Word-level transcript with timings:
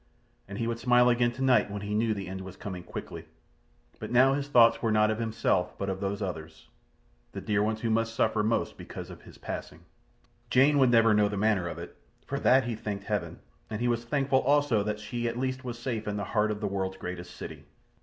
And 0.47 0.57
he 0.57 0.65
would 0.65 0.79
smile 0.79 1.09
again 1.09 1.31
tonight 1.31 1.69
when 1.69 1.83
he 1.83 1.93
knew 1.93 2.15
the 2.15 2.27
end 2.27 2.41
was 2.41 2.57
coming 2.57 2.81
quickly; 2.81 3.25
but 3.99 4.09
now 4.09 4.33
his 4.33 4.47
thoughts 4.47 4.81
were 4.81 4.91
not 4.91 5.11
of 5.11 5.19
himself, 5.19 5.77
but 5.77 5.89
of 5.91 5.99
those 6.01 6.23
others—the 6.23 7.41
dear 7.41 7.61
ones 7.61 7.81
who 7.81 7.91
must 7.91 8.15
suffer 8.15 8.41
most 8.41 8.77
because 8.79 9.11
of 9.11 9.21
his 9.21 9.37
passing. 9.37 9.81
Jane 10.49 10.79
would 10.79 10.89
never 10.89 11.13
know 11.13 11.29
the 11.29 11.37
manner 11.37 11.67
of 11.67 11.77
it. 11.77 11.95
For 12.25 12.39
that 12.39 12.63
he 12.63 12.75
thanked 12.75 13.03
Heaven; 13.03 13.41
and 13.69 13.79
he 13.79 13.87
was 13.87 14.03
thankful 14.03 14.39
also 14.39 14.81
that 14.81 14.99
she 14.99 15.27
at 15.27 15.37
least 15.37 15.63
was 15.63 15.77
safe 15.77 16.07
in 16.07 16.17
the 16.17 16.23
heart 16.33 16.49
of 16.49 16.61
the 16.61 16.67
world's 16.67 16.97
greatest 16.97 17.35
city. 17.35 17.65